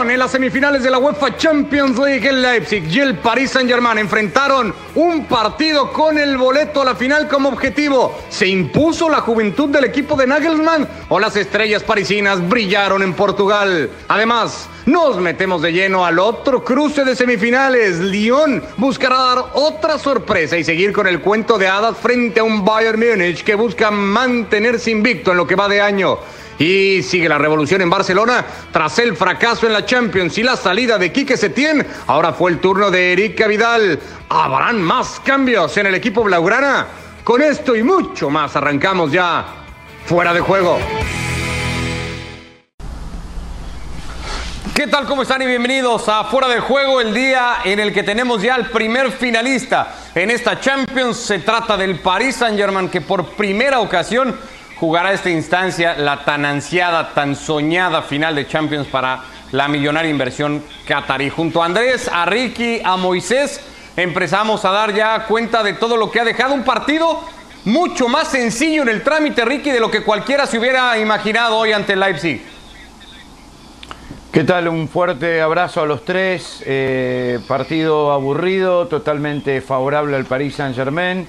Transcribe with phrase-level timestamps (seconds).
[0.00, 2.26] En las semifinales de la UEFA Champions League.
[2.26, 7.28] El Leipzig y el Paris Saint-Germain enfrentaron un partido con el boleto a la final
[7.28, 8.18] como objetivo.
[8.30, 13.90] ¿Se impuso la juventud del equipo de Nagelsmann o las estrellas parisinas brillaron en Portugal?
[14.08, 17.98] Además, nos metemos de lleno al otro cruce de semifinales.
[17.98, 22.64] Lyon buscará dar otra sorpresa y seguir con el cuento de hadas frente a un
[22.64, 26.18] Bayern Múnich que busca mantenerse invicto en lo que va de año.
[26.60, 30.98] Y sigue la revolución en Barcelona tras el fracaso en la Champions y la salida
[30.98, 31.86] de Quique Setién.
[32.06, 33.98] Ahora fue el turno de Erika Vidal.
[34.28, 36.86] ¿Habrán más cambios en el equipo blaugrana?
[37.24, 39.46] Con esto y mucho más arrancamos ya
[40.04, 40.78] fuera de juego.
[44.74, 45.06] ¿Qué tal?
[45.06, 45.40] ¿Cómo están?
[45.40, 49.12] Y bienvenidos a Fuera de Juego, el día en el que tenemos ya al primer
[49.12, 51.16] finalista en esta Champions.
[51.16, 54.36] Se trata del Paris Saint-Germain que por primera ocasión
[54.80, 59.20] jugará esta instancia, la tan ansiada, tan soñada final de Champions para
[59.52, 61.28] la millonaria inversión Qatarí.
[61.28, 63.60] Junto a Andrés, a Ricky, a Moisés,
[63.94, 67.22] empezamos a dar ya cuenta de todo lo que ha dejado un partido
[67.66, 71.72] mucho más sencillo en el trámite, Ricky, de lo que cualquiera se hubiera imaginado hoy
[71.72, 72.42] ante el Leipzig.
[74.32, 74.68] ¿Qué tal?
[74.68, 76.62] Un fuerte abrazo a los tres.
[76.64, 81.28] Eh, partido aburrido, totalmente favorable al Paris Saint-Germain.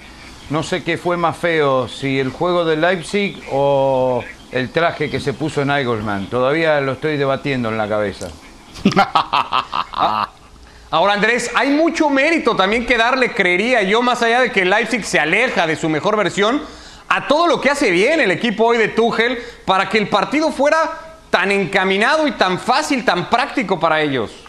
[0.51, 4.21] No sé qué fue más feo, si el juego del Leipzig o
[4.51, 6.27] el traje que se puso en Nagelsmann.
[6.27, 8.27] Todavía lo estoy debatiendo en la cabeza.
[10.91, 15.05] Ahora Andrés, hay mucho mérito también que darle, creería yo, más allá de que Leipzig
[15.05, 16.61] se aleja de su mejor versión,
[17.07, 20.51] a todo lo que hace bien el equipo hoy de Tuchel para que el partido
[20.51, 24.40] fuera tan encaminado y tan fácil, tan práctico para ellos.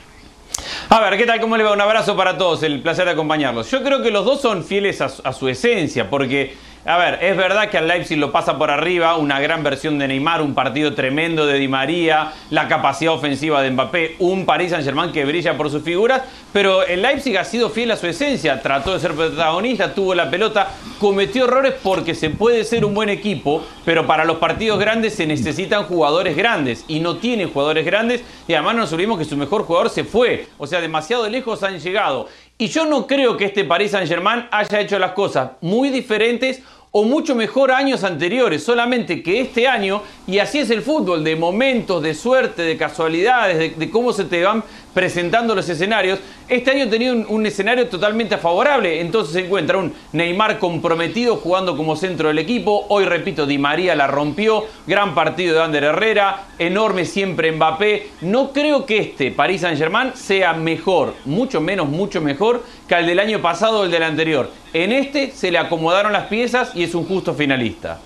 [0.89, 1.41] A ver, ¿qué tal?
[1.41, 1.73] ¿Cómo le va?
[1.73, 3.71] Un abrazo para todos, el placer de acompañarlos.
[3.71, 7.37] Yo creo que los dos son fieles a, a su esencia, porque a ver, es
[7.37, 10.95] verdad que al Leipzig lo pasa por arriba, una gran versión de Neymar, un partido
[10.95, 15.71] tremendo de Di María, la capacidad ofensiva de Mbappé, un Paris Saint-Germain que brilla por
[15.71, 16.23] sus figuras,
[16.53, 20.29] pero el Leipzig ha sido fiel a su esencia, trató de ser protagonista, tuvo la
[20.29, 25.15] pelota, cometió errores porque se puede ser un buen equipo, pero para los partidos grandes
[25.15, 29.25] se necesitan jugadores grandes y no tiene jugadores grandes y además no nos olvidemos que
[29.25, 32.27] su mejor jugador se fue, o sea, demasiado lejos han llegado.
[32.63, 36.63] Y yo no creo que este Paris Saint-Germain haya hecho las cosas muy diferentes
[36.93, 41.35] o mucho mejor años anteriores, solamente que este año, y así es el fútbol, de
[41.35, 44.63] momentos, de suerte, de casualidades, de, cómo se te van
[44.95, 49.93] presentando los escenarios, este año tenía un, un, escenario totalmente favorable, entonces se encuentra un
[50.13, 55.57] Neymar comprometido jugando como centro del equipo, hoy repito, Di María la rompió, gran partido
[55.57, 61.15] de Ander Herrera, enorme siempre Mbappé, no creo que este Paris Saint Germain sea mejor,
[61.25, 65.31] mucho menos, mucho mejor que el del año pasado o el del anterior, en este
[65.31, 68.01] se le acomodaron las piezas y es un justo finalista.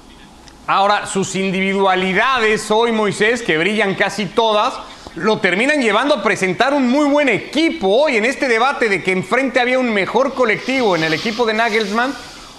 [0.69, 4.75] Ahora, sus individualidades hoy, Moisés, que brillan casi todas,
[5.17, 9.13] lo terminan llevando a presentar un muy buen equipo hoy en este debate de que
[9.13, 12.15] enfrente había un mejor colectivo en el equipo de Nagelsmann.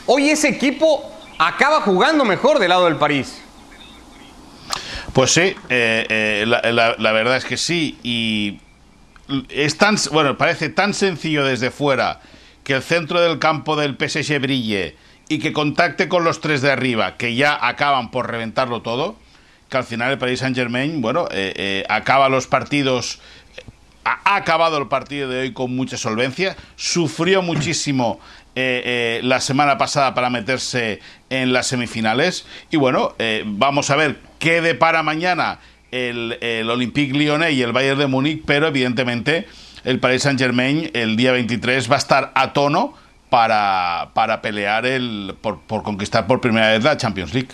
[0.07, 1.03] Hoy ese equipo
[1.37, 3.41] acaba jugando mejor del lado del París.
[5.13, 7.97] Pues sí, eh, eh, la, la, verdad es que sí.
[8.01, 8.59] Y
[9.49, 12.21] es tan, bueno, parece tan sencillo desde fuera
[12.63, 14.95] que el centro del campo del PSG brille
[15.29, 19.15] y que contacte con los tres de arriba, que ya acaban por reventarlo todo
[19.69, 23.19] que al final el Paris Saint Germain, bueno, eh, eh, acaba los partidos,
[24.03, 28.19] ha acabado el partido de hoy con mucha solvencia, sufrió muchísimo
[28.55, 34.61] eh, la semana pasada para meterse en las semifinales y bueno, vamos a ver qué
[34.61, 35.59] depara mañana
[35.91, 39.47] el, el Olympique Lyonnais y el Bayern de Múnich, pero evidentemente
[39.83, 42.93] el Paris Saint Germain el día 23 va a estar a tono
[43.29, 47.49] para, para pelear el, por, por conquistar por primera vez la Champions League.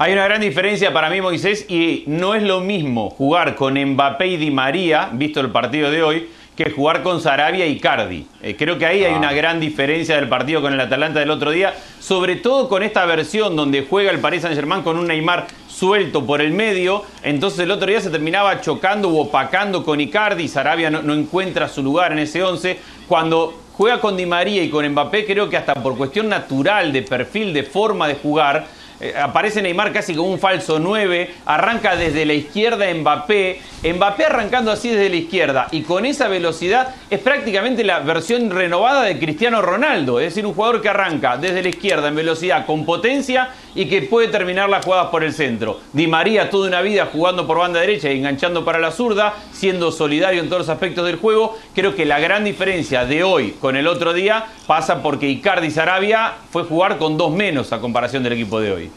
[0.00, 4.28] Hay una gran diferencia para mí, Moisés, y no es lo mismo jugar con Mbappé
[4.28, 8.24] y Di María, visto el partido de hoy, que jugar con Sarabia y Cardi.
[8.40, 11.50] Eh, creo que ahí hay una gran diferencia del partido con el Atalanta del otro
[11.50, 16.24] día, sobre todo con esta versión donde juega el Paris Saint-Germain con un Neymar suelto
[16.24, 20.90] por el medio, entonces el otro día se terminaba chocando o opacando con Icardi, Sarabia
[20.90, 22.78] no, no encuentra su lugar en ese 11,
[23.08, 27.02] cuando juega con Di María y con Mbappé, creo que hasta por cuestión natural de
[27.02, 32.26] perfil, de forma de jugar, eh, aparece Neymar casi como un falso 9, arranca desde
[32.26, 33.60] la izquierda Mbappé,
[33.94, 39.02] Mbappé arrancando así desde la izquierda y con esa velocidad es prácticamente la versión renovada
[39.02, 42.84] de Cristiano Ronaldo, es decir, un jugador que arranca desde la izquierda en velocidad con
[42.84, 45.78] potencia y que puede terminar las jugadas por el centro.
[45.92, 49.92] Di María toda una vida jugando por banda derecha y enganchando para la zurda, siendo
[49.92, 51.56] solidario en todos los aspectos del juego.
[51.74, 56.34] Creo que la gran diferencia de hoy con el otro día pasa porque Icardi Sarabia
[56.50, 58.87] fue jugar con dos menos a comparación del equipo de hoy.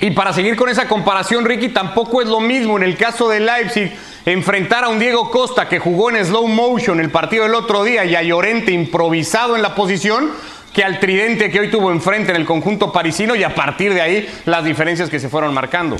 [0.00, 3.40] Y para seguir con esa comparación, Ricky, tampoco es lo mismo en el caso de
[3.40, 3.92] Leipzig
[4.24, 8.04] enfrentar a un Diego Costa que jugó en slow motion el partido del otro día
[8.04, 10.30] y a Llorente improvisado en la posición
[10.72, 14.00] que al tridente que hoy tuvo enfrente en el conjunto parisino y a partir de
[14.00, 15.96] ahí las diferencias que se fueron marcando.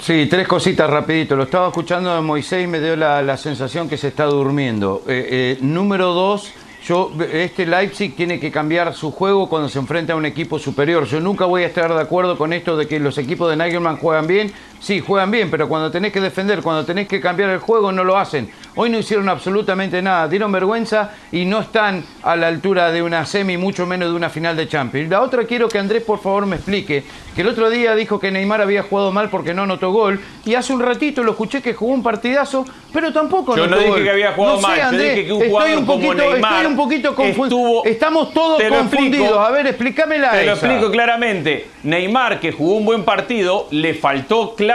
[0.00, 1.36] Sí, tres cositas rapidito.
[1.36, 5.02] Lo estaba escuchando de Moisés y me dio la, sensación que se está durmiendo.
[5.06, 6.52] Eh, eh, número dos,
[6.82, 11.04] yo, este Leipzig tiene que cambiar su juego cuando se enfrenta a un equipo superior.
[11.04, 13.98] Yo nunca voy a estar de acuerdo con esto de que los equipos de Nagelman
[13.98, 14.52] juegan bien.
[14.80, 18.02] Sí, juegan bien, pero cuando tenés que defender, cuando tenés que cambiar el juego, no
[18.02, 18.50] lo hacen.
[18.76, 23.26] Hoy no hicieron absolutamente nada, dieron vergüenza y no están a la altura de una
[23.26, 25.10] semi, mucho menos de una final de Champions.
[25.10, 27.04] La otra quiero que Andrés por favor me explique,
[27.34, 30.54] que el otro día dijo que Neymar había jugado mal porque no anotó gol y
[30.54, 34.10] hace un ratito lo escuché que jugó un partidazo, pero tampoco Yo no dije que
[34.10, 37.14] había jugado mal, yo dije que un estoy un como poquito, Neymar estoy un poquito
[37.14, 37.84] confundido.
[37.84, 39.26] Estamos todos confundidos.
[39.26, 39.40] explico.
[39.40, 40.66] a ver, explícamela Te lo esa.
[40.66, 41.66] explico claramente.
[41.82, 44.69] Neymar, que jugó un buen partido, le faltó claramente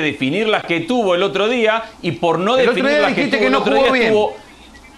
[0.00, 3.38] definir las que tuvo el otro día y por no El definir las que tuvo
[3.40, 4.04] que el no otro día bien.
[4.06, 4.36] estuvo-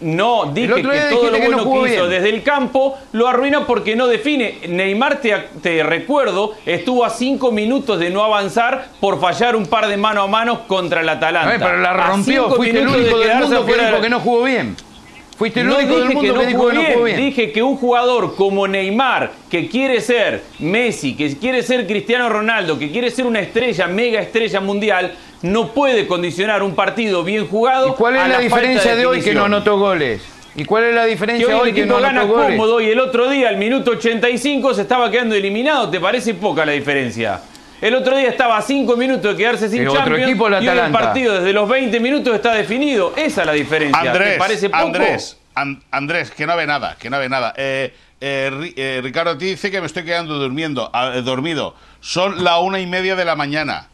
[0.02, 2.11] No, dije que todo lo dijiste que no bueno que hizo bien.
[2.23, 4.58] desde el campo lo arruina porque no define.
[4.67, 9.88] Neymar, te, te recuerdo, estuvo a cinco minutos de no avanzar por fallar un par
[9.88, 11.49] de mano a mano contra el Atalanta.
[11.49, 12.49] A ver, pero la rompió.
[12.50, 14.75] Fuiste el minutos de único del mundo que que no jugó bien.
[15.41, 17.17] Fuiste el no único del mundo que no, dijo jugó que no jugó bien.
[17.17, 22.79] Dije que un jugador como Neymar, que quiere ser Messi, que quiere ser Cristiano Ronaldo,
[22.79, 27.89] que quiere ser una estrella, mega estrella mundial, no puede condicionar un partido bien jugado.
[27.89, 30.21] ¿Y cuál a es la, diferencia de, hoy que no anotó goles?
[30.57, 33.01] ¿Y cuál es la Que diferencia hoy hoy el que no gana cómodo y el
[33.01, 35.89] otro día, al minuto 85, se estaba quedando eliminado.
[35.89, 37.41] ¿Te parece poca la diferencia?
[37.81, 40.53] El otro día estaba a 5 minutos de quedarse sin El otro Champions equipo, el
[40.55, 40.99] y hoy el Atalanta.
[40.99, 43.15] partido desde los 20 minutos está definido.
[43.17, 44.03] Esa es la diferencia.
[44.03, 44.85] ¿Te Andrés, parece poco?
[44.85, 47.55] Andrés, An- Andrés, que no ve nada, que no ve nada.
[47.56, 51.75] Eh, eh, eh, Ricardo te dice que me estoy quedando durmiendo, ah, eh, dormido.
[52.00, 53.87] Son la una y media de la mañana.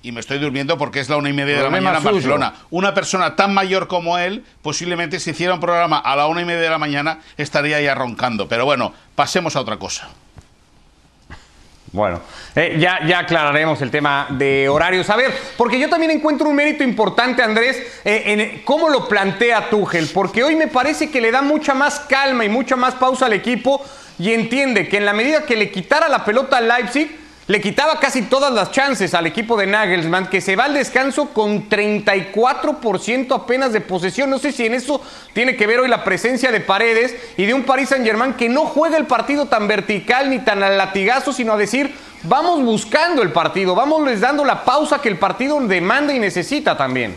[0.00, 2.14] Y me estoy durmiendo porque es la una y media de la mañana en suyo.
[2.14, 2.54] Barcelona.
[2.70, 6.44] Una persona tan mayor como él, posiblemente si hiciera un programa a la una y
[6.44, 8.48] media de la mañana, estaría ya roncando.
[8.48, 10.08] Pero bueno, pasemos a otra cosa.
[11.90, 12.20] Bueno,
[12.54, 15.08] eh, ya, ya aclararemos el tema de horarios.
[15.08, 19.70] A ver, porque yo también encuentro un mérito importante, Andrés, eh, en cómo lo plantea
[19.70, 23.26] Tuchel, porque hoy me parece que le da mucha más calma y mucha más pausa
[23.26, 23.82] al equipo
[24.18, 27.98] y entiende que en la medida que le quitara la pelota al Leipzig, le quitaba
[27.98, 33.34] casi todas las chances al equipo de Nagelsmann, que se va al descanso con 34%
[33.34, 34.28] apenas de posesión.
[34.28, 35.00] No sé si en eso
[35.32, 38.66] tiene que ver hoy la presencia de Paredes y de un Paris Saint-Germain que no
[38.66, 43.32] juega el partido tan vertical ni tan al latigazo, sino a decir, vamos buscando el
[43.32, 47.16] partido, vamos les dando la pausa que el partido demanda y necesita también.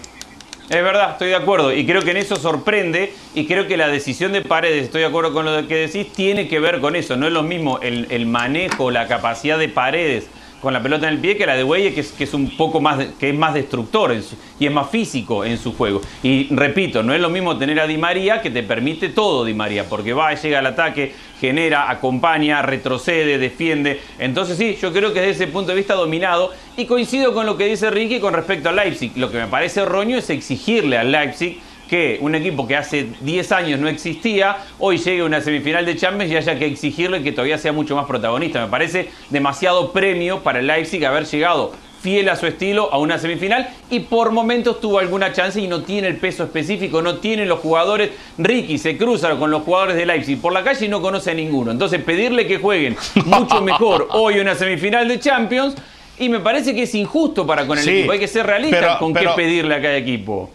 [0.71, 1.73] Es verdad, estoy de acuerdo.
[1.73, 3.13] Y creo que en eso sorprende.
[3.35, 6.47] Y creo que la decisión de Paredes, estoy de acuerdo con lo que decís, tiene
[6.47, 7.17] que ver con eso.
[7.17, 10.29] No es lo mismo el, el manejo, la capacidad de Paredes
[10.61, 12.55] con la pelota en el pie que la de Güeye, que es, que es un
[12.55, 16.01] poco más, que es más destructor su- y es más físico en su juego.
[16.21, 19.53] Y repito, no es lo mismo tener a Di María que te permite todo Di
[19.55, 23.99] María, porque va, llega al ataque, genera, acompaña, retrocede, defiende.
[24.19, 26.51] Entonces sí, yo creo que desde ese punto de vista dominado.
[26.77, 29.11] Y coincido con lo que dice Ricky con respecto a Leipzig.
[29.15, 31.59] Lo que me parece erróneo es exigirle al Leipzig
[31.91, 35.97] que un equipo que hace 10 años no existía, hoy llegue a una semifinal de
[35.97, 38.61] Champions y haya que exigirle que todavía sea mucho más protagonista.
[38.63, 43.17] Me parece demasiado premio para el Leipzig haber llegado fiel a su estilo a una
[43.19, 47.45] semifinal y por momentos tuvo alguna chance y no tiene el peso específico, no tiene
[47.45, 48.11] los jugadores.
[48.37, 51.33] Ricky se cruza con los jugadores de Leipzig por la calle y no conoce a
[51.33, 51.71] ninguno.
[51.71, 52.95] Entonces pedirle que jueguen
[53.25, 55.75] mucho mejor hoy una semifinal de Champions
[56.17, 58.13] y me parece que es injusto para con el Sí, equipo.
[58.13, 60.49] Hay que ser realista pero- con pero- qué pedirle a cada equipo.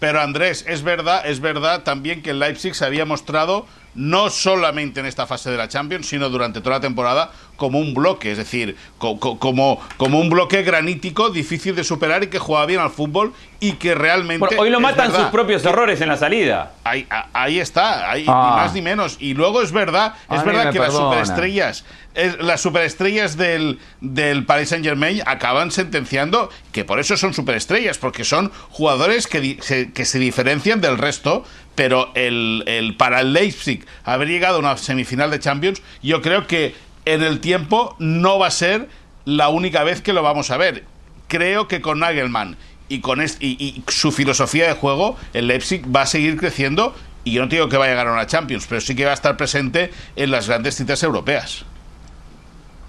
[0.00, 5.00] Pero Andrés, es verdad, es verdad también que el Leipzig se había mostrado no solamente
[5.00, 7.30] en esta fase de la Champions, sino durante toda la temporada
[7.60, 12.22] como un bloque, es decir, co- co- como, como un bloque granítico difícil de superar
[12.24, 15.62] y que jugaba bien al fútbol y que realmente Bueno, hoy lo matan sus propios
[15.66, 16.72] errores en la salida.
[16.84, 18.48] Ahí, está, ahí, Ah.
[18.56, 19.18] ni más ni menos.
[19.20, 24.46] Y luego es verdad, es mí verdad que las superestrellas, es- las superestrellas del, del
[24.46, 29.92] Paris Saint Germain acaban sentenciando que por eso son superestrellas, porque son jugadores que, se,
[29.92, 31.44] que se diferencian del resto.
[31.76, 36.46] Pero el, el- para el Leipzig haber llegado a una semifinal de Champions, yo creo
[36.46, 38.88] que en el tiempo no va a ser
[39.24, 40.84] la única vez que lo vamos a ver.
[41.28, 42.56] Creo que con Nagelmann
[42.88, 46.94] y con y, su filosofía de juego, el Leipzig va a seguir creciendo.
[47.22, 49.14] Y yo no digo que vaya a ganar una Champions, pero sí que va a
[49.14, 51.64] estar presente en las grandes citas europeas.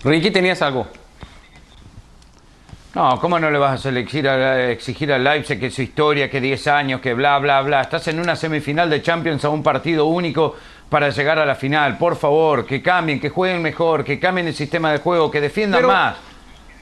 [0.04, 0.88] Ricky, tenías algo.
[2.96, 6.68] No, ¿cómo no le vas a exigir a, exigir Leipzig que su historia, que 10
[6.68, 7.82] años, que bla, bla, bla?
[7.82, 10.58] Estás en una semifinal de Champions a un partido único
[10.92, 11.98] para llegar a la final.
[11.98, 15.78] Por favor, que cambien, que jueguen mejor, que cambien el sistema de juego, que defiendan
[15.80, 16.18] Pero- más.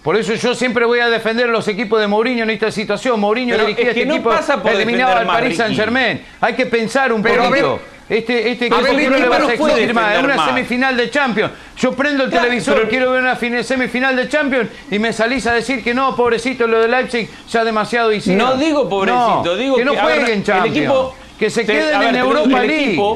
[0.02, 3.20] Por eso yo siempre voy a defender los equipos de Mourinho en esta situación.
[3.20, 5.56] Mourinho dirigía es que este no equipo, pasa por defender al.
[5.56, 6.22] Saint Germain.
[6.42, 7.80] Hay que pensar un Pero, poquito.
[8.10, 10.16] Este, este equipo ver, no le vas a exigir más.
[10.18, 10.48] Es una más.
[10.48, 11.52] semifinal de Champions.
[11.78, 15.14] Yo prendo el Claro, televisor, pero- quiero ver una fin- semifinal de Champions y me
[15.14, 18.48] salís a decir que no, pobrecito, lo de Leipzig ya demasiado hicieron.
[18.48, 20.76] No digo pobrecito, No, digo que no a ver, jueguen Champions.
[20.76, 22.86] El equipo, que se queden ver, en Europa League.
[22.88, 23.16] equipo,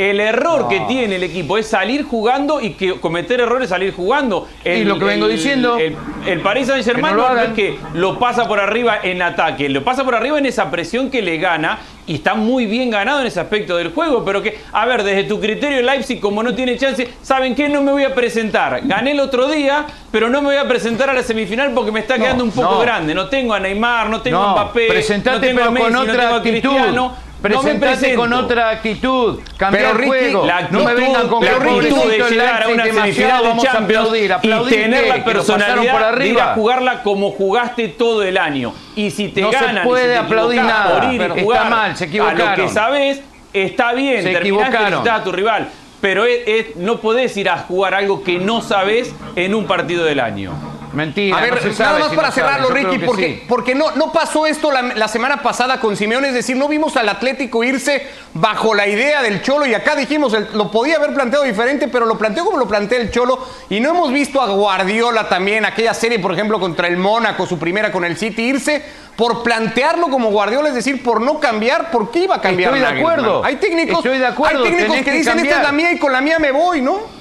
[0.00, 4.48] el error que tiene el equipo es salir jugando y que cometer errores salir jugando.
[4.64, 5.94] El, Y lo que vengo el- diciendo, El,
[6.26, 9.84] el Paris Saint Germain no no, es que lo pasa por arriba en ataque, lo
[9.84, 13.26] pasa por arriba en esa presión que le gana y está muy bien ganado en
[13.26, 16.76] ese aspecto del juego, pero que, a ver, desde tu criterio Leipzig como no tiene
[16.76, 17.68] chance, ¿saben qué?
[17.68, 18.80] No me voy a presentar.
[18.84, 22.00] Gané el otro día, pero no me voy a presentar a la semifinal porque me
[22.00, 22.80] está No, quedando un poco no.
[22.80, 23.14] grande.
[23.14, 25.92] No tengo a Neymar, no tengo a No, Mbappé, presentate no tengo a Messi, con
[25.92, 27.10] no otra tengo a actitud.
[27.42, 27.62] Cristiano.
[27.62, 28.20] No me Presentate presento.
[28.20, 29.40] con otra actitud.
[29.56, 30.46] Cambiar Pero, el juego.
[30.46, 34.04] La no me actitud- vengan con la actitud de llegar a una semifinal de Champions
[34.06, 34.32] aplaudir.
[34.32, 36.52] ¿Aplaudir y tener la personalidad por de ir a arriba.
[36.54, 38.72] jugarla como jugaste todo el año.
[38.96, 41.18] Y si te No se ganan, y puede si te aplaudir nada, por ir y
[41.18, 42.54] pero está jugar mal, se A lo equivocaron.
[42.54, 43.20] que sabes,
[43.52, 45.08] está bien, Se equivocaron.
[45.08, 45.68] a tu rival.
[46.00, 50.04] Pero es- es- no podés ir a jugar algo que no sabes en un partido
[50.04, 50.52] del año.
[50.92, 53.42] Mentira, A ver, no se nada más si para no cerrarlo, Ricky, que porque, sí.
[53.48, 56.96] porque no, no pasó esto la, la semana pasada con Simeone, es decir, no vimos
[56.96, 61.14] al Atlético irse bajo la idea del Cholo y acá dijimos, el- lo podía haber
[61.14, 64.46] planteado diferente, pero lo planteó como lo plantea el Cholo y no hemos visto a
[64.46, 68.82] Guardiola también, aquella serie, por ejemplo, contra el Mónaco, su primera con el City, irse
[69.16, 72.74] por plantearlo como Guardiola, es decir, por no cambiar, ¿por qué iba a cambiar?
[72.74, 73.44] Estoy de acuerdo.
[73.44, 75.90] Hay técnicos, Estoy de acuerdo, hay técnicos que que dicen, esta es la cambiar".
[75.90, 77.19] mía y con la mía me voy, ¿no?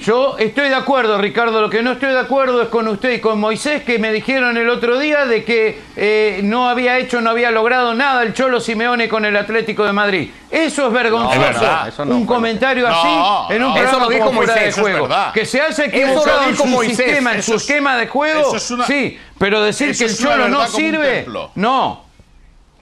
[0.00, 1.60] Yo estoy de acuerdo, Ricardo.
[1.60, 4.56] Lo que no estoy de acuerdo es con usted y con Moisés, que me dijeron
[4.56, 8.60] el otro día de que eh, no había hecho, no había logrado nada el Cholo
[8.60, 10.30] Simeone con el Atlético de Madrid.
[10.50, 11.34] Eso es vergonzoso.
[11.36, 12.34] No, es verdad, eso no Un fue.
[12.36, 14.98] comentario No, así en un programa Eso lo dijo como fuera Moisés, de eso es
[14.98, 15.08] juego.
[15.34, 16.96] Que se lo equivocado en su Moisés.
[16.96, 18.40] sistema, en su es- esquema de juego.
[18.40, 21.26] eso es una- sí, pero decir que el Cholo no sirve,
[21.56, 22.06] no.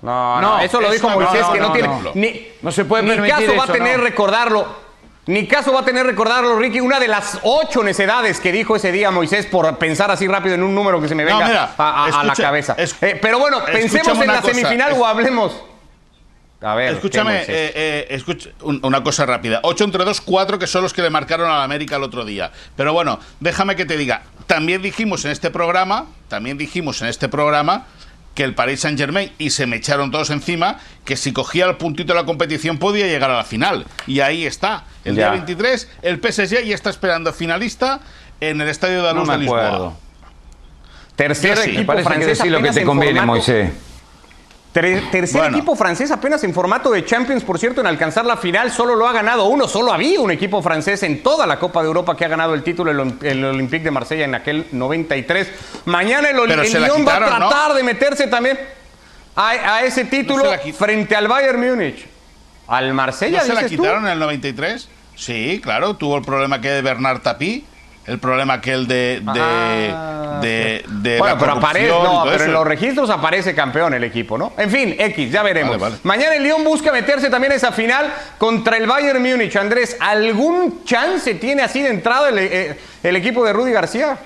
[0.02, 2.10] No, No, no, eso lo es dijo Moisés no, que no, no, tiene no.
[2.14, 4.04] ni, No se puede ni permitir caso va a tener no.
[4.04, 4.85] recordarlo.
[5.26, 8.92] Ni caso va a tener recordarlo, Ricky, una de las ocho necedades que dijo ese
[8.92, 11.74] día Moisés por pensar así rápido en un número que se me No, venga mira,
[11.76, 12.76] a, a- a la cabeza.
[12.78, 15.60] Eh, pero bueno, pensemos en la cosa, semifinal o hablemos.
[16.62, 19.60] A ver, Escúchame, eh, eh, escucha- un- una cosa rápida.
[19.62, 22.24] 8 entre 2, 4 que son los que le marcaron a la América el otro
[22.24, 22.50] día.
[22.76, 24.22] Pero bueno, déjame que te diga.
[24.46, 27.86] También dijimos en este programa, también dijimos en este programa
[28.36, 31.76] que el Paris Saint Germain, y se me echaron todos encima, que si cogía el
[31.76, 33.86] puntito de la competición podía llegar a la final.
[34.06, 34.84] Y ahí está.
[35.04, 35.22] El Ya.
[35.24, 38.00] día 23, el PSG ya está esperando finalista
[38.40, 39.66] en el estadio de la No me de Lisboa.
[39.66, 39.96] acuerdo.
[41.16, 41.70] Tercer yo sí.
[41.70, 43.70] equipo Me parece que decir lo que te en conviene, formato- Moisés.
[44.80, 45.56] Ter- tercer Bueno.
[45.56, 49.08] equipo francés apenas en formato de Champions, por cierto, en alcanzar la final, solo lo
[49.08, 52.14] ha ganado uno, solo ha habido un equipo francés en toda la Copa de Europa
[52.14, 55.48] que ha ganado el título, el, el Olympique de Marsella en aquel 93.
[55.86, 58.58] Mañana el, el Lyon va a tratar de meterse también
[59.34, 60.44] a, a ese título
[60.76, 62.06] frente al Bayern Múnich.
[62.68, 63.68] Al Marsella, ¿No se la tú?
[63.68, 64.88] quitaron en el 93?
[65.14, 67.64] Sí, claro, tuvo el problema que de Bernard Tapie,
[68.06, 72.44] el problema que el de de, Ah, de, de Bueno, la pero aparece, no, pero
[72.44, 74.52] en los registros aparece campeón el equipo, ¿no?
[74.58, 75.78] En fin, X, ya veremos.
[75.78, 75.96] Vale, vale.
[76.04, 79.56] Mañana el Lyon busca meterse también a esa final contra el Bayern Múnich.
[79.56, 84.18] Andrés, ¿algún chance tiene así de entrada el, eh, el equipo de Rudy García?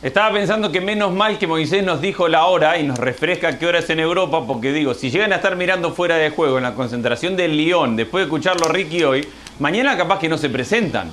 [0.00, 3.66] Estaba pensando que menos mal que Moisés nos dijo la hora y nos refresca qué
[3.66, 6.62] hora es en Europa, porque digo, si llegan a estar mirando fuera de juego en
[6.62, 9.28] la concentración del Lyon, después de escucharlo Ricky hoy,
[9.58, 11.10] mañana capaz que no se presentan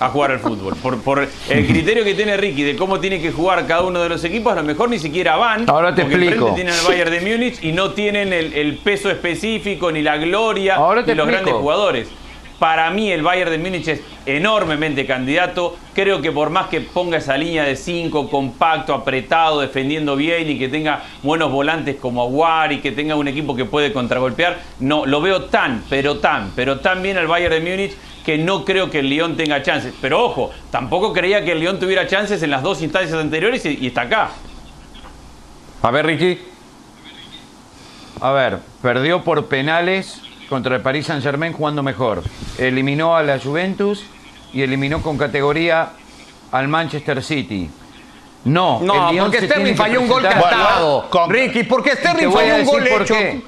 [0.00, 0.74] a jugar al fútbol.
[0.76, 4.08] Por, por el criterio que tiene Ricky de cómo tiene que jugar cada uno de
[4.08, 5.68] los equipos, a lo mejor ni siquiera van.
[5.68, 6.52] Ahora te explico.
[6.54, 10.76] tienen al Bayern de Múnich y no tienen el, el peso específico, ni la gloria,
[10.76, 11.44] Ahora te ni los explico.
[11.44, 12.08] grandes jugadores.
[12.58, 15.76] Para mí el Bayern de Múnich es enormemente candidato.
[15.94, 20.58] Creo que por más que ponga esa línea de 5 compacto, apretado, defendiendo bien y
[20.58, 25.06] que tenga buenos volantes como Aguar y que tenga un equipo que puede contragolpear, no
[25.06, 27.92] lo veo tan, pero tan, pero tan bien al Bayern de Múnich
[28.28, 29.94] que no creo que el Lyon tenga chances.
[30.02, 33.78] Pero ojo, tampoco creía que el Lyon tuviera chances en las dos instancias anteriores y,
[33.80, 34.32] y está acá.
[35.80, 36.38] A ver, Ricky.
[38.20, 40.20] A ver, perdió por penales
[40.50, 42.22] contra el Paris Saint Germain jugando mejor.
[42.58, 44.04] Eliminó a la Juventus
[44.52, 45.92] y eliminó con categoría
[46.52, 47.70] al Manchester City.
[48.44, 51.08] No, No, el Lyon porque Sterling falló un gol cantado.
[51.30, 53.14] Ricky, porque Sterling falló un gol por hecho.
[53.14, 53.42] qué.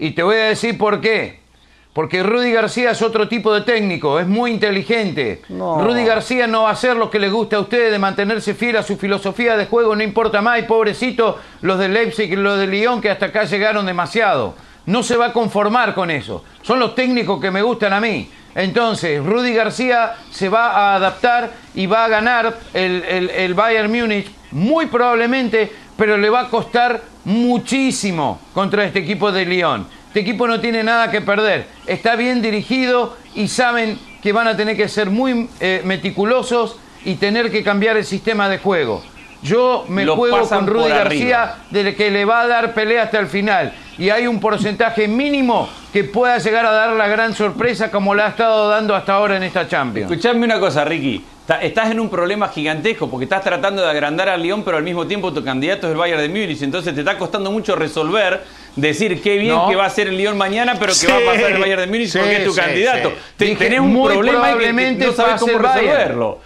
[0.00, 1.46] Y te voy a decir por qué.
[1.92, 5.42] Porque Rudy García es otro tipo de técnico, es muy inteligente.
[5.48, 5.80] No.
[5.82, 8.76] Rudy García no va a hacer lo que le gusta a ustedes, de mantenerse fiel
[8.76, 10.60] a su filosofía de juego, no importa más.
[10.60, 14.54] Y pobrecito, los de Leipzig y los de Lyon que hasta acá llegaron demasiado.
[14.86, 16.44] No se va a conformar con eso.
[16.62, 18.30] Son los técnicos que me gustan a mí.
[18.54, 23.90] Entonces, Rudy García se va a adaptar y va a ganar el, el- el Bayern
[23.92, 29.86] Múnich muy probablemente, pero le va a costar muchísimo contra este equipo de Lyon.
[30.08, 34.56] Este equipo no tiene nada que perder, está bien dirigido y saben que van a
[34.56, 39.02] tener que ser muy eh, meticulosos y tener que cambiar el sistema de juego.
[39.42, 43.20] Yo me Lo juego con Rudy García de que le va a dar pelea hasta
[43.20, 43.72] el final.
[43.96, 48.26] Y hay un porcentaje mínimo que pueda llegar a dar la gran sorpresa como la
[48.26, 50.10] ha estado dando hasta ahora en esta Champions.
[50.10, 51.24] Escuchame una cosa, Ricky.
[51.62, 55.06] Estás en un problema gigantesco porque estás tratando de agrandar al Lyon, pero al mismo
[55.06, 56.62] tiempo tu candidato es el Bayern de Múnich.
[56.62, 58.44] Entonces te está costando mucho resolver,
[58.76, 59.68] decir qué bien No.
[59.68, 61.80] que va a ser el Lyon mañana, pero que Sí, va a pasar el Bayern
[61.82, 63.10] de Múnich sí, porque es tu sí, candidato.
[63.10, 63.14] sí.
[63.36, 66.40] Te- Dije, tenés un muy problema ahí que- probablemente no sabes cómo el resolverlo.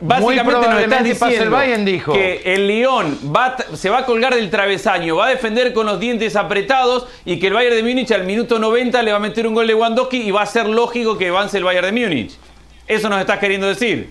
[0.00, 2.12] Básicamente nos estás probablemente el diciendo Bayern, dijo.
[2.12, 2.86] que el
[3.34, 7.06] va, t- se va a colgar del travesaño, va a defender con los dientes apretados
[7.24, 9.66] y que el Bayern de Múnich al minuto 90 le va a meter un gol
[9.66, 12.32] de Lewandowski y va a ser lógico que avance el Bayern de Múnich.
[12.88, 14.10] Eso nos estás queriendo decir.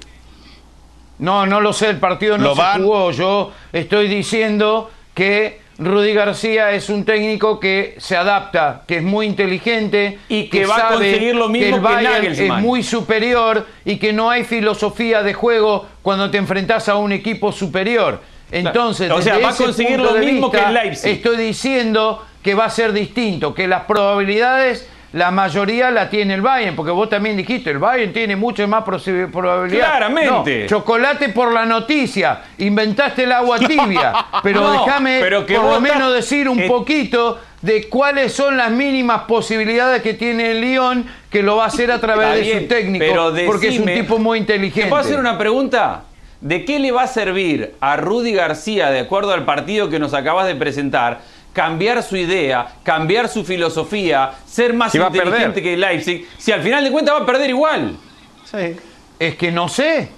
[1.19, 3.11] No, no lo sé, el partido no Lo se van- jugó.
[3.11, 9.25] Yo estoy diciendo que Rudy García es un técnico que se adapta, que es muy
[9.25, 12.59] inteligente Y que va a conseguir lo mismo el que Bayern Nagelsmann.
[12.59, 17.11] es muy superior y que no hay filosofía de juego cuando te enfrentás a un
[17.11, 18.21] equipo superior.
[18.51, 21.09] Entonces, O sea, va a conseguir lo mismo que el Leipzig.
[21.11, 26.41] Estoy diciendo que va a ser distinto, que las probabilidades la mayoría la tiene el
[26.41, 29.85] Bayern, porque vos también dijiste, el Bayern tiene mucho más probabilidad.
[29.85, 30.61] Claramente.
[30.63, 35.97] No, chocolate por la noticia, inventaste el agua tibia, pero No, déjame por lo menos
[35.97, 41.05] estás- decir un eh, poquito de cuáles son las mínimas posibilidades que tiene el Lyon,
[41.29, 44.17] que lo va a hacer a través de su técnico, pero porque es un tipo
[44.17, 44.83] muy inteligente.
[44.85, 46.05] ¿Te puedo hacer una pregunta?
[46.41, 50.13] ¿De qué le va a servir a Rudy García, de acuerdo al partido que nos
[50.13, 51.21] acabas de presentar,
[51.53, 56.91] cambiar su idea, cambiar su filosofía, ser más inteligente que Leipzig, si al final de
[56.91, 57.95] cuentas va a perder igual?
[58.43, 58.75] Sí.
[59.19, 60.09] Es que no sé.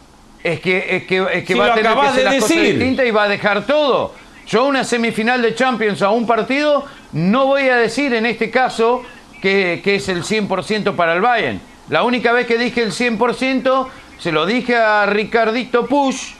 [0.43, 2.49] Es que, es que, es que Si va a tener que hacer de las cosas
[2.49, 2.77] decir.
[2.77, 4.13] distintas y va a dejar todo.
[4.47, 8.51] Yo a una semifinal de Champions a un partido no voy a decir en este
[8.51, 9.03] caso
[9.41, 11.59] que, que es el 100% para el Bayern.
[11.89, 13.87] La única vez que dije el 100%
[14.19, 16.33] se lo dije a Ricardito Push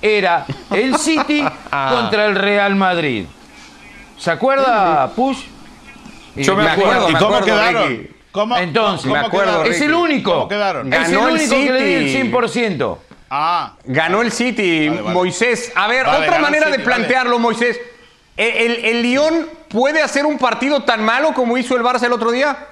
[0.00, 3.26] era el City contra el Real Madrid.
[4.20, 5.38] ¿Se acuerda Push?
[6.36, 7.88] Y Yo me acuerdo, ¿Y me cómo acuerdo, quedaron?
[7.88, 8.10] Ricky.
[8.30, 9.72] ¿Cómo, Entonces, cómo me acuerdo, quedaron?
[9.72, 10.32] es el único.
[10.34, 10.92] ¿Cómo quedaron?
[10.92, 12.30] Es el Ganó el único que le di el City.
[12.30, 12.98] 100%.
[13.30, 15.14] Ah, Ganó el City, Vale, vale.
[15.14, 15.72] Moisés.
[15.74, 16.96] A ver, Vale, otra ganó manera de City, vale.
[16.96, 17.80] plantearlo, Moisés.
[18.36, 22.12] ¿El, el, el Lyon puede hacer un partido tan malo como hizo el Barça el
[22.12, 22.66] otro día?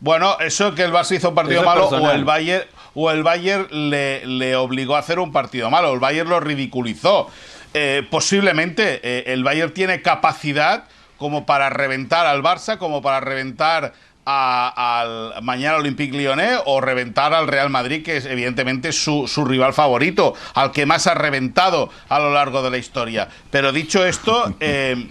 [0.00, 3.22] Bueno, eso que el Barça hizo un partido es malo o el Bayern o el
[3.22, 7.28] Bayern le, le obligó a hacer un partido malo, el Bayern lo ridiculizó.
[7.74, 10.84] Eh, posiblemente eh, el Bayern tiene capacidad
[11.18, 13.94] como para reventar al Barça, como para reventar
[14.26, 19.74] al mañana Olympique Lyonnais o reventar al Real Madrid, que es evidentemente su, su rival
[19.74, 23.28] favorito, al que más ha reventado a lo largo de la historia.
[23.50, 25.08] Pero dicho esto, eh,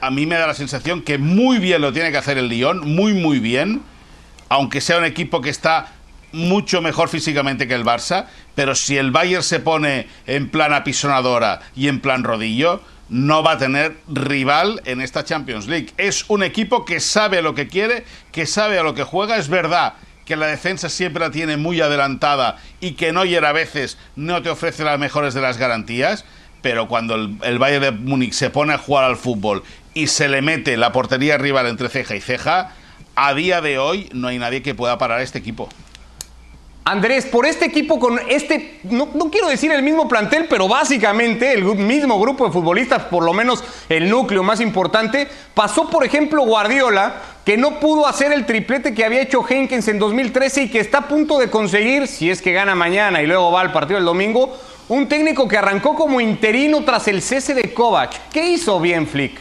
[0.00, 2.80] a mí me da la sensación que muy bien lo tiene que hacer el Lyon,
[2.80, 3.82] muy muy bien
[4.52, 5.94] aunque sea un equipo que está
[6.32, 11.60] mucho mejor físicamente que el Barça, pero si el Bayern se pone en plan apisonadora
[11.76, 15.90] y en plan rodillo, no va a tener rival en esta Champions League.
[15.98, 19.36] Es un equipo que sabe lo que quiere, que sabe a lo que juega.
[19.36, 23.98] Es verdad que la defensa siempre la tiene muy adelantada y que Neuer a veces
[24.16, 26.24] no te ofrece las mejores de las garantías,
[26.62, 30.28] pero cuando el, el Bayern de Múnich se pone a jugar al fútbol y se
[30.28, 32.72] le mete la portería rival entre ceja y ceja,
[33.14, 35.68] a día de hoy no hay nadie que pueda parar a este equipo.
[36.84, 41.52] Andrés, por este equipo con este, no, no quiero decir el mismo plantel, pero básicamente
[41.52, 46.42] el mismo grupo de futbolistas, por lo menos el núcleo más importante, pasó por ejemplo
[46.42, 47.14] Guardiola,
[47.44, 50.98] que no pudo hacer el triplete que había hecho Henkens en 2013 y que está
[50.98, 54.06] a punto de conseguir, si es que gana mañana y luego va al partido del
[54.06, 58.30] domingo, un técnico que arrancó como interino tras el cese de Kovac.
[58.32, 59.38] ¿Qué hizo bien Flick?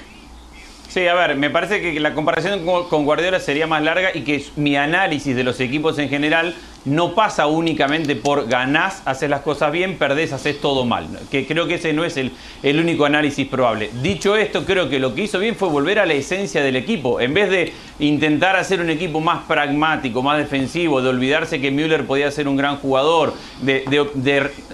[0.90, 4.46] Sí, a ver, me parece que la comparación con Guardiola sería más larga y que
[4.58, 6.54] mi análisis de los equipos en general
[6.86, 11.08] no pasa únicamente por ganás, haces las cosas bien, perdés, haces todo mal.
[11.30, 12.32] Que creo que ese no es el,
[12.64, 13.92] el único análisis probable.
[14.02, 17.20] Dicho esto, creo que lo que hizo bien fue volver a la esencia del equipo.
[17.20, 22.06] En vez de intentar hacer un equipo más pragmático, más defensivo, de olvidarse que Müller
[22.06, 23.84] podía ser un gran jugador, de,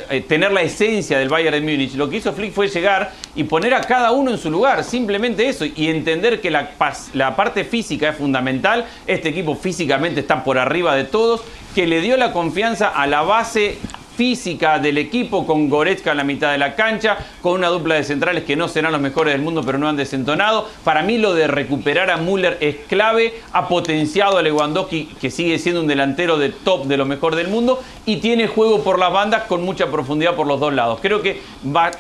[0.10, 3.44] eh, tener la esencia del Bayern de Múnich, lo que hizo Flick fue llegar y
[3.44, 8.10] poner a cada uno en su lugar, simplemente eso, y entender que la parte física
[8.10, 8.86] es fundamental.
[9.06, 11.42] Este equipo físicamente está por arriba de todos,
[11.74, 13.78] que le dio la confianza a la base
[14.18, 18.04] física del equipo, con Goretzka en la mitad de la cancha, con una dupla de
[18.04, 20.68] centrales que no serán los mejores del mundo, pero no han desentonado.
[20.84, 25.60] Para mí lo de recuperar a Müller es clave, ha potenciado a Lewandowski, que sigue
[25.60, 29.14] siendo un delantero de top de lo mejor del mundo, y tiene juego por las
[29.14, 30.98] bandas con mucha profundidad por los dos lados.
[31.00, 31.92] Creo que va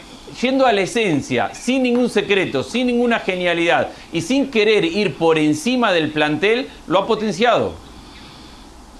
[0.41, 5.37] yendo a la esencia, sin ningún secreto, sin ninguna genialidad y sin querer ir por
[5.37, 7.86] encima del plantel, lo ha potenciado.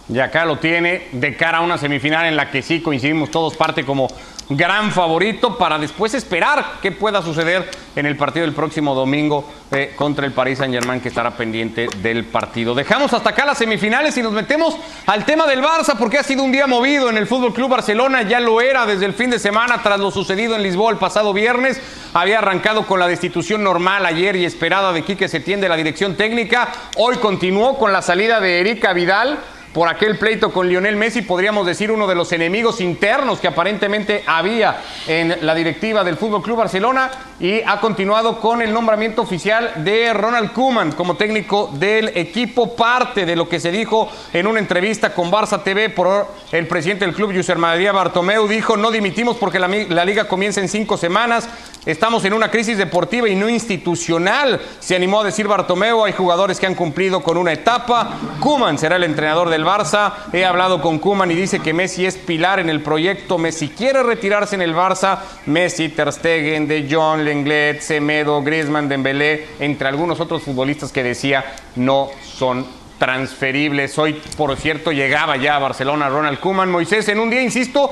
[0.09, 3.57] Y acá lo tiene de cara a una semifinal en la que sí coincidimos todos
[3.57, 4.07] parte como
[4.49, 9.93] gran favorito para después esperar qué pueda suceder en el partido del próximo domingo eh,
[9.97, 12.73] contra el Paris Saint Germain que estará pendiente del partido.
[12.73, 16.43] Dejamos hasta acá las semifinales y nos metemos al tema del Barça porque ha sido
[16.43, 19.39] un día movido en el Fútbol Club Barcelona, ya lo era desde el fin de
[19.39, 21.81] semana tras lo sucedido en Lisboa el pasado viernes.
[22.13, 26.15] Había arrancado con la destitución normal ayer y esperada de Quique Setién de la dirección
[26.15, 26.71] técnica.
[26.95, 29.39] Hoy continuó con la salida de Erika Vidal
[29.77, 34.23] por aquel pleito con Lionel Messi, podríamos decir uno de los enemigos internos que aparentemente
[34.25, 39.83] había en la directiva del Fútbol Club Barcelona y ha continuado con el nombramiento oficial
[39.83, 44.57] de Ronald Koeman como técnico del equipo, parte de lo que se dijo en una
[44.57, 49.37] entrevista con Barça TV por el presidente del club, José María Bartomeu, dijo, no dimitimos
[49.37, 51.47] porque la, la liga comienza en cinco semanas,
[51.87, 56.59] estamos en una crisis deportiva y no institucional, se animó a decir Bartomeu, hay jugadores
[56.59, 60.13] que han cumplido con una etapa, Koeman será el entrenador del Barça.
[60.31, 63.37] He hablado con Kuman y dice que Messi es pilar en el proyecto.
[63.37, 65.19] Messi quiere retirarse en el Barça.
[65.45, 71.43] Messi, Ter Stegen, De Jong, Lenglet, Semedo, Griezmann, Dembélé, entre algunos otros futbolistas que decía
[71.75, 72.65] no son
[72.99, 73.97] transferibles.
[73.97, 76.71] Hoy, por cierto, llegaba ya a Barcelona Ronald Kuman.
[76.71, 77.91] Moisés, en un día, insisto,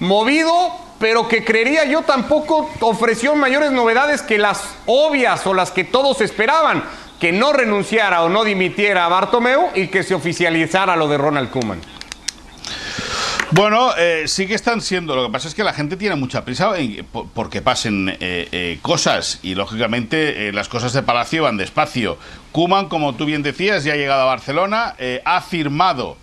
[0.00, 0.72] movido,
[1.04, 6.22] pero que creería yo tampoco ofreció mayores novedades que las obvias o las que todos
[6.22, 6.82] esperaban
[7.20, 11.50] que no renunciara o no dimitiera a Bartomeu y que se oficializara lo de Ronald
[11.50, 11.82] Koeman.
[13.50, 15.14] Bueno, eh, sí que están siendo.
[15.14, 16.72] Lo que pasa es que la gente tiene mucha prisa
[17.34, 22.16] porque pasen eh, eh, cosas y lógicamente las cosas de Palacio van despacio.
[22.50, 26.16] Kuman, como tú bien decías, ya ha llegado a Barcelona, ha firmado,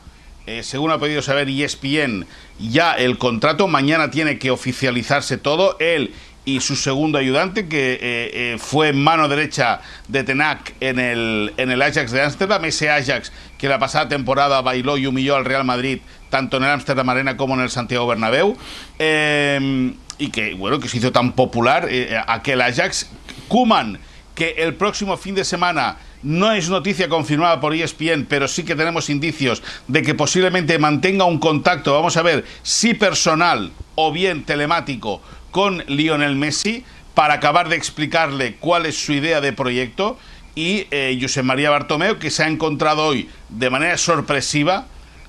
[0.64, 2.26] según ha podido saber ESPN,
[2.70, 3.68] ya el contrato.
[3.68, 5.78] Mañana tiene que oficializarse todo.
[5.80, 11.54] Él y su segundo ayudante, que eh, eh, fue mano derecha de Tenac en el,
[11.58, 15.46] en el Ajax de Ámsterdam, ese Ajax que la pasada temporada bailó y humilló al
[15.46, 16.00] Real Madrid,
[16.32, 18.58] tanto en el Ámsterdam Arena como en el Santiago Bernabéu,
[18.98, 23.10] em, y que, bueno, que se hizo tan popular eh, aquel Ajax.
[23.48, 24.00] Kuman,
[24.34, 28.76] que el próximo fin de semana no es noticia confirmada por ESPN, pero sí que
[28.76, 34.44] tenemos indicios de que posiblemente mantenga un contacto, vamos a ver, si personal o bien
[34.44, 40.18] telemático, con Lionel Messi para acabar de explicarle cuál es su idea de proyecto
[40.56, 44.88] y eh, José María Bartomeu que se ha encontrado hoy de manera sorpresiva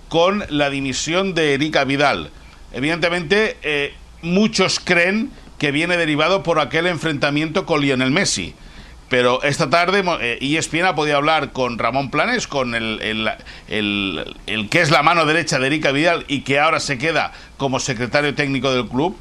[0.08, 2.30] con la dimisión de Erika Vidal.
[2.72, 8.54] Evidentemente, eh, muchos creen que viene derivado por aquel enfrentamiento con Lionel Messi.
[9.12, 13.30] Pero esta tarde eh, ESPN ha podido hablar con Ramón Planes, con el,
[13.68, 18.34] que es la mano derecha de Erika Vidal y que ahora se queda como secretario
[18.34, 19.14] técnico del club.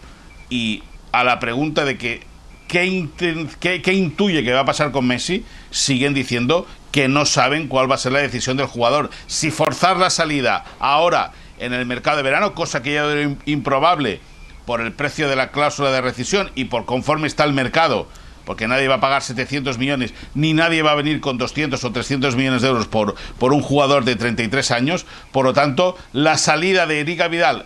[0.50, 2.24] Y a la pregunta de que
[2.70, 7.96] ¿qué, intuye que va a pasar con Messi, siguen diciendo que no saben cuál va
[7.96, 9.10] a ser la decisión del jugador.
[9.28, 14.22] Si forzar la salida ahora en el mercado de verano, cosa que ya era improbable
[14.66, 18.08] por el precio de la cláusula de rescisión y por conforme está el mercado,
[18.46, 21.92] porque nadie va a pagar 700 millones, ni nadie va a venir con 200 o
[21.92, 25.06] 300 millones de euros por, por un jugador de 33 años.
[25.32, 27.66] Por lo tanto, la salida de Erika Vidal,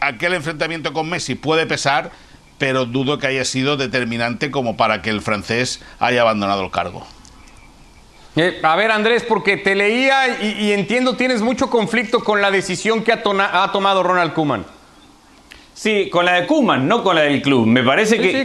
[0.00, 2.10] aquel enfrentamiento con Messi puede pesar
[2.58, 7.06] pero dudo que haya sido determinante como para que el francés haya abandonado el cargo.
[8.36, 13.02] Eh, a ver, Andrés, porque te leía y, entiendo tienes mucho conflicto con la decisión
[13.02, 14.66] que ha, tomado Ronald Kuman.
[15.78, 17.64] Sí, con la de Kuman, no con la del club.
[17.64, 18.42] Me parece que,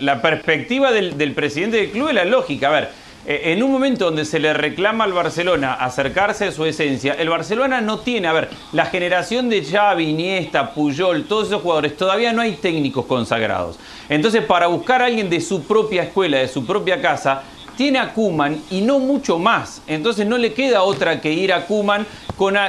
[0.00, 2.66] la, perspectiva del, del, presidente del club es la lógica.
[2.66, 2.90] A ver,
[3.24, 7.28] eh, en un momento donde se le reclama al Barcelona acercarse a su esencia, el
[7.28, 12.32] Barcelona no tiene, a ver, la generación de Xavi, Iniesta, Puyol, todos esos jugadores, todavía
[12.32, 13.78] no hay técnicos consagrados.
[14.08, 17.44] Entonces, para buscar a alguien de su propia escuela, de su propia casa,
[17.76, 19.82] tiene a Kuman y no mucho más.
[19.86, 22.06] Entonces no le queda otra que ir a Kuman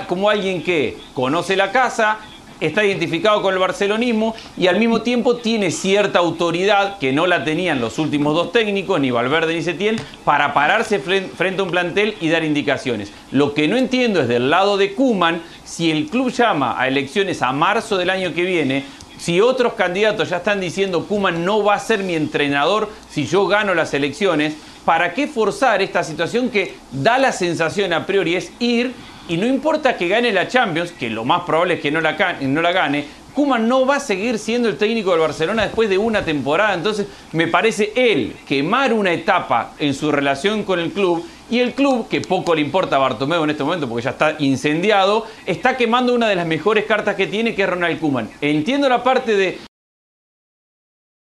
[0.07, 2.19] como alguien que conoce la casa,
[2.61, 7.43] está identificado con el barcelonismo y al mismo tiempo tiene cierta autoridad que no la
[7.43, 12.15] tenían los últimos dos técnicos, ni Valverde ni Setién, para pararse frente a un plantel
[12.21, 13.11] y dar indicaciones.
[13.31, 17.41] Lo que no entiendo es del lado de Kuman, si el club llama a elecciones
[17.41, 18.85] a marzo del año que viene,
[19.17, 23.45] si otros candidatos ya están diciendo Kuman no va a ser mi entrenador si yo
[23.47, 28.51] gano las elecciones, ¿para qué forzar esta situación que da la sensación a priori es
[28.59, 28.93] ir
[29.27, 32.37] y no importa que gane la Champions, que lo más probable es que no la,
[32.41, 35.97] no la gane, Kuman no va a seguir siendo el técnico del Barcelona después de
[35.97, 36.73] una temporada.
[36.73, 41.73] Entonces, me parece él quemar una etapa en su relación con el club y el
[41.73, 45.75] club, que poco le importa a Bartomeu en este momento porque ya está incendiado, está
[45.75, 48.29] quemando una de las mejores cartas que tiene, que es Ronald Kuman.
[48.41, 49.59] Entiendo la parte de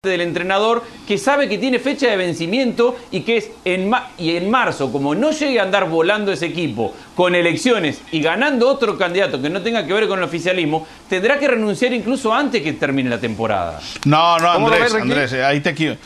[0.06, 4.48] del entrenador que sabe que tiene fecha de vencimiento y que es en, y en
[4.48, 9.42] marzo, como no llegue a andar volando ese equipo con elecciones y ganando otro candidato
[9.42, 13.10] que no tenga que ver con el oficialismo, tendrá que renunciar incluso antes que termine
[13.10, 13.80] la temporada.
[14.04, 15.96] No, no, Andrés, Andrés, eh, ahí te quiero.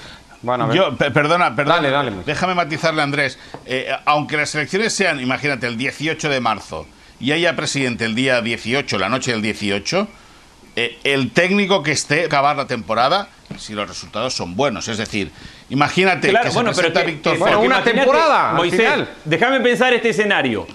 [0.40, 2.10] Bueno, Yo, perdona, perdona.
[2.24, 3.38] déjame matizarle, Andrés.
[3.66, 6.86] Eh, aunque las elecciones sean, imagínate, el 18 de marzo
[7.20, 10.08] y haya presidente el día 18, la noche del 18,
[10.76, 13.28] eh, el técnico que esté a acabar la temporada
[13.58, 14.88] si los resultados son buenos.
[14.88, 15.30] Es decir,
[15.70, 18.52] imagínate que bueno, se pero Víctor bueno, una temporada.
[18.52, 20.66] Moisés, déjame pensar este escenario.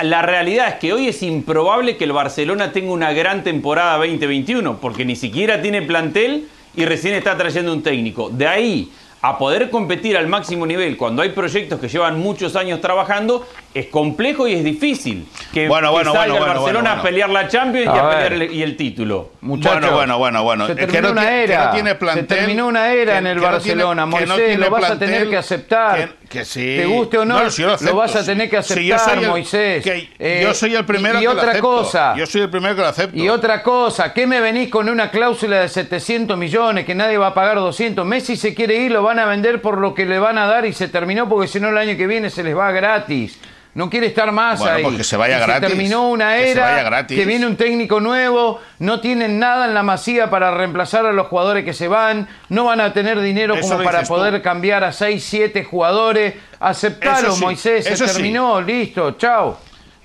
[0.00, 4.78] La realidad es que hoy es improbable que el Barcelona tenga una gran temporada 2021,
[4.80, 8.28] porque ni siquiera tiene plantel y recién está trayendo un técnico.
[8.28, 8.90] De ahí
[9.24, 13.86] a poder competir al máximo nivel cuando hay proyectos que llevan muchos años trabajando, es
[13.86, 17.98] complejo y es difícil que, bueno, bueno, salga el Barcelona a pelear la Champions y
[17.98, 19.32] a, pelear el, y el título.
[19.40, 20.66] bueno, bueno, bueno, bueno.
[20.68, 21.72] Se terminó una era.
[22.14, 24.06] se terminó una era en el Barcelona.
[24.06, 26.14] Moisés, lo vas a tener que aceptar.
[26.28, 26.76] Que, sí.
[26.78, 27.40] Te guste o no,
[27.80, 29.84] lo, vas a tener que aceptar, Moisés.
[30.18, 32.14] Eh, yo soy el primero y, otra cosa.
[32.16, 33.16] Yo soy el primero que lo acepto.
[33.16, 37.28] Y otra cosa, ¿qué me venís con una cláusula de 700 millones que nadie va
[37.28, 38.06] a pagar 200?
[38.06, 40.64] Messi se quiere ir, lo van a vender por lo que le van a dar
[40.64, 43.38] y se terminó porque si no el año que viene se les va gratis
[43.74, 45.04] no quiere estar más bueno, ahí.
[45.04, 45.68] Se vaya gratis.
[45.68, 50.30] Se terminó una era, que, viene un técnico nuevo, no tienen nada en la masía
[50.30, 54.02] para reemplazar a los jugadores que se van, no van a tener dinero como para
[54.04, 56.34] poder cambiar a 6, 7 jugadores.
[56.60, 59.58] Aceptalo, Moisés, se terminó, listo, chao.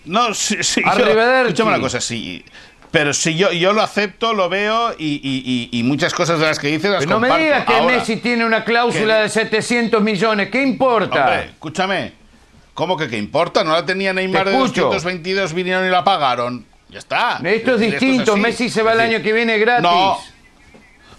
[0.05, 0.81] No, sí, sí.
[0.81, 2.43] escúchame una cosa, sí.
[2.91, 6.69] Pero si yo, yo lo acepto, lo veo y, y, muchas cosas de las que
[6.69, 10.63] dices las Pero no me digas que Messi tiene una cláusula de 700 millones, ¿qué
[10.63, 11.19] importa?
[11.19, 12.18] Hombre, escúchame,
[12.79, 13.65] ¿Cómo que qué importa?
[13.65, 16.65] ¿No la tenía Neymar de 222, vinieron y la pagaron?
[16.87, 17.41] Ya está.
[17.43, 18.37] Esto es distinto.
[18.37, 19.83] Messi se va el año que viene gratis.
[19.83, 20.17] No.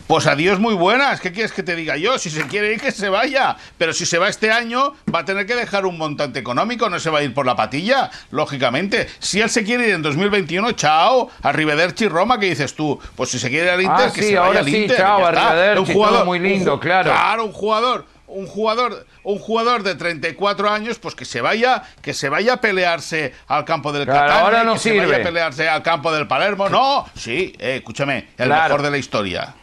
[0.06, 1.20] Pues adiós muy buenas.
[1.20, 2.18] ¿Qué quieres que te diga yo?
[2.18, 3.58] Si se quiere ir, que se vaya.
[3.76, 6.88] Pero si se va este año, va a tener que dejar un montante económico.
[6.88, 9.06] No se va a ir por la patilla, lógicamente.
[9.18, 11.28] Si él se quiere ir en 2021, chao.
[11.42, 12.98] Arrivederci Roma, ¿qué dices tú?
[13.14, 14.96] Pues si se quiere ir al Inter, ah, que se vaya al sí, Inter.
[14.96, 15.78] Chao, arrivederci.
[15.78, 17.10] Un jugador muy lindo, claro.
[17.10, 22.14] Claro, un jugador un jugador, un jugador de 34 años, pues que se vaya, que
[22.14, 25.00] se vaya a pelearse al campo del claro, ahora no que sirve.
[25.00, 26.68] se vaya a pelearse al campo del Palermo.
[26.68, 29.54] No, sí, eh, escúchame, el mejor de la historia.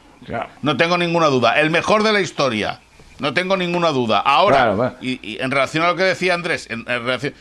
[0.62, 2.80] No tengo ninguna duda, el mejor de la historia.
[3.20, 4.20] No tengo ninguna duda.
[4.20, 7.34] Ahora, y, en relación a lo que decía Andrés, en, relación,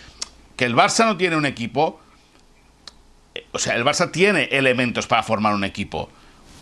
[0.57, 2.01] que el Barça no tiene un equipo,
[3.35, 6.11] eh, o sea, el Barça tiene elementos para formar un equipo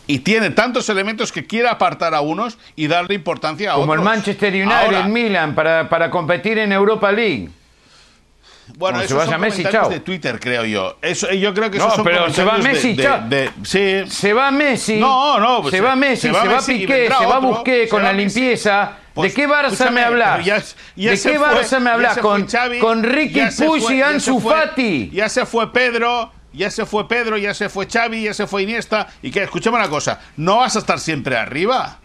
[0.07, 3.83] y tiene tantos elementos que quiere apartar a unos y darle importancia a otros.
[3.83, 7.49] Como el Manchester United, el Milan, para, para competir en Europa League.
[8.77, 10.97] Bueno, eso son Messi, comentarios de Twitter, creo yo.
[11.01, 14.03] Eso, yo creo que eso no, son pero se va Messi, de, sí.
[14.09, 14.99] Se va Messi.
[14.99, 15.61] No, no.
[15.61, 18.97] Pues se, va Messi, se va, Piqué, se va Busqué con la limpieza.
[19.15, 20.45] ¿De qué Barça me hablas?
[20.95, 22.17] ¿De qué Barça me hablas?
[22.17, 22.47] Con,
[22.81, 25.11] con Ricky Puig y Ansu Fati.
[25.13, 28.63] Ya se fue Pedro, ya se fue Pedro, ya se fue Xavi, ya se fue
[28.63, 29.07] Iniesta.
[29.21, 31.99] Y que, escúchame una cosa, no vas a estar siempre arriba.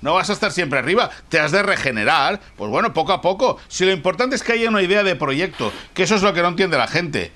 [0.00, 2.40] No vas a estar siempre arriba, te has de regenerar.
[2.56, 3.58] Pues bueno, poco a poco.
[3.66, 6.42] Si lo importante es que haya una idea de proyecto, que eso es lo que
[6.42, 7.32] no entiende la gente.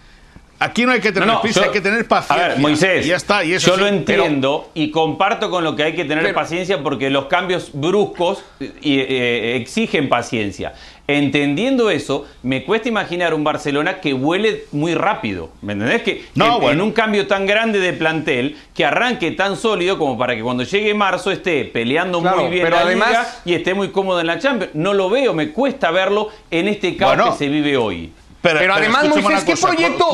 [0.62, 2.46] Aquí no hay que tener prisa, hay que tener paciencia.
[2.46, 5.82] A ver, Moisés, ya está, y eso yo lo entiendo y comparto con lo que
[5.82, 10.74] hay que tener paciencia porque los cambios bruscos eh, eh, exigen paciencia.
[11.08, 15.50] Entendiendo eso, me cuesta imaginar un Barcelona que vuele muy rápido.
[15.60, 16.02] ¿Me entendés?
[16.02, 20.36] Que no, en, un cambio tan grande de plantel, que arranque tan sólido como para
[20.36, 24.28] que cuando llegue marzo esté peleando muy bien la liga y esté muy cómodo en
[24.28, 24.74] la Champions.
[24.74, 28.12] No lo veo, me cuesta verlo en este caos que se vive hoy.
[28.40, 30.06] Pero, además, Moisés, ¿qué proyecto?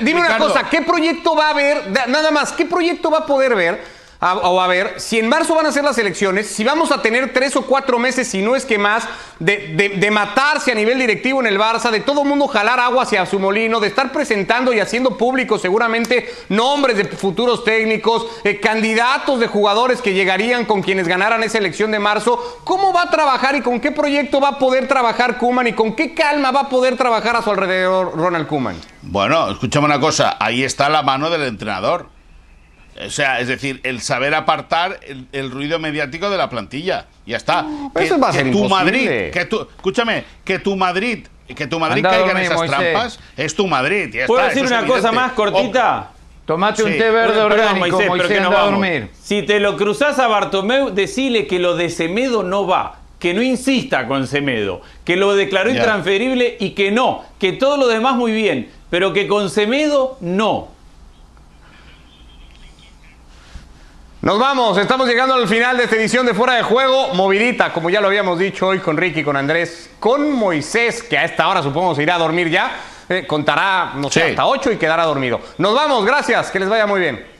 [0.00, 1.90] dime una cosa, ¿qué proyecto va a haber?
[2.08, 4.01] Nada más, ¿qué proyecto va a poder ver?
[4.22, 7.32] O a ver, si en marzo van a ser las elecciones, si vamos a tener
[7.32, 9.08] tres o cuatro meses, si no es que más,
[9.40, 13.40] de, matarse a nivel directivo en el Barça, de todo mundo jalar agua hacia su
[13.40, 19.48] molino, de estar presentando y haciendo público seguramente nombres de futuros técnicos, eh, candidatos de
[19.48, 23.60] jugadores que llegarían con quienes ganaran esa elección de marzo, ¿cómo va a trabajar y
[23.60, 26.96] con qué proyecto va a poder trabajar Kuman y con qué calma va a poder
[26.96, 28.76] trabajar a su alrededor Ronald Kuman?
[29.02, 32.21] Bueno, escúchame una cosa, ahí está la mano del entrenador.
[33.00, 35.00] O sea, es decir, el saber apartar
[35.32, 37.06] el, ruido mediático de la plantilla.
[37.26, 37.64] Ya está.
[37.94, 41.78] que, eso va a ser tu Madrid, que tu, escúchame, que tu Madrid, que tu
[41.78, 44.14] Madrid caiga en esas trampas, es tu Madrid.
[44.26, 46.10] ¿Puedo decir una cosa más cortita?
[46.44, 49.08] Tomate un té verde Perdón, orgánico, Moisés, Moisés, pero que anda a dormir.
[49.22, 52.98] Si te lo cruzás a Bartomeu, decile que lo de Semedo no va.
[53.20, 54.82] Que no insista con Semedo.
[55.04, 55.76] Que lo declaró Ya.
[55.76, 57.24] intransferible y que no.
[57.38, 58.68] Que todo lo demás muy bien.
[58.90, 60.68] Pero que con Semedo no.
[64.22, 67.90] Nos vamos, estamos llegando al final de esta edición de Fuera de Juego, movidita, como
[67.90, 71.60] ya lo habíamos dicho hoy con Ricky, con Andrés, con Moisés, que a esta hora
[71.60, 72.70] supongo se irá a dormir ya,
[73.08, 74.30] eh, contará, no sé, Sí.
[74.30, 75.40] hasta 8 y quedará dormido.
[75.58, 77.31] Nos vamos, gracias, que les vaya muy bien.